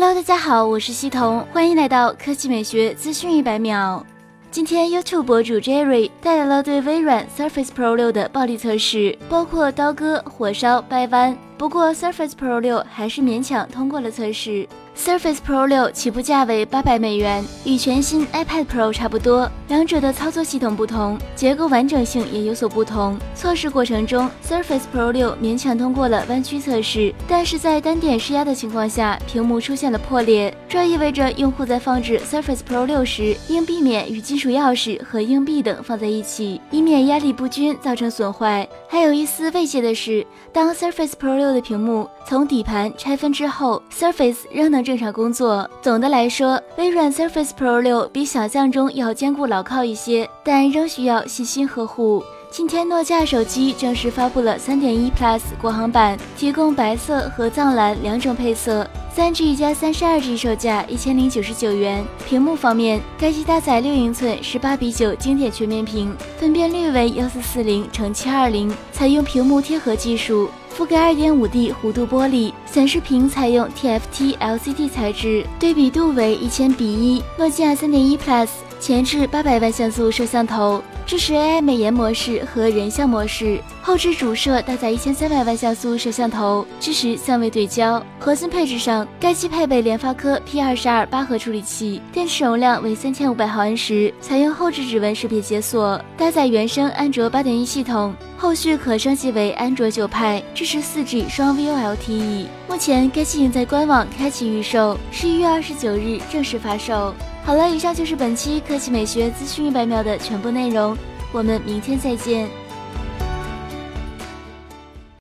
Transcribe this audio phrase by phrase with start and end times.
[0.00, 4.06] Hello，大家好，我是西彤，欢迎来到科技美学资讯一百秒。
[4.48, 11.36] 今天 YouTube 博主 Jerry 带来了对微软 Surface Pro 六的暴力测试，包括刀割、火烧、掰弯。
[11.58, 14.66] 不过 Surface Pro 六还是勉强通过了测试。
[14.96, 19.50] Surface Pro 六起步价为八百美元，与全新 iPad Pro 差不多。
[19.66, 23.18] 两者的操作系统不同，结构完整性也有所不同。
[23.34, 30.56] 测试过程中，Surface Pro 六勉强通过了弯曲测试，但是在单点施压的情况下，屏幕出现了破裂。
[30.68, 38.68] 这意味着用户在放置 Surface Pro 六时，应避免与金属钥匙和硬币等放在一起，以免压力不均造成损坏。
[38.90, 45.68] 还有一丝慰藉的是，当 Surface Pro 六的屏幕从底盘拆分之后，Surface 仍能正常工作。
[45.82, 52.24] 总的来说，微软 Surface Pro 六比想象中要坚固牢靠一些，但仍需要细心呵护。
[52.50, 62.04] 今天，诺基亚手机正式发布了3.1 Plus 国行版，提供白色和藏蓝两种配色三 G 加三十二 G 售价一千零九十九元。
[62.26, 77.20] 屏幕方面，该机搭载六英寸十八比九经典全面屏，分辨率为幺四四零乘七二零，采用屏幕贴合技术，覆盖二点五 D 弧度玻璃，显示屏采用 TFT LCD 材质，对比度为一千比一。
[77.36, 78.48] 诺基亚3.1 Plus
[78.78, 80.80] 前置八百万像素摄像头。
[81.04, 88.00] 支持 AI 美颜模式和人像模式，后置主摄搭载一千三百万像素摄像头，支持三维对焦。
[88.20, 102.46] 核心配置上，该机配备联发科 P 二十二八核处理器，电池容量为三千五百毫安时，采用后置指纹识别解锁，搭载原生安卓八点一系统，后续可升级为安卓九派，支持四 G 双 VoLTE。
[102.68, 107.12] 目前该机型在官网开启预售，十一月二十九日正式发售。
[107.44, 110.96] 好了，以上就是本期科技美学资讯一百秒的全部内容，
[111.32, 112.48] 我们明天再见。